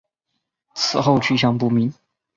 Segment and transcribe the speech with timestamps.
[0.73, 1.93] 此后去向不明。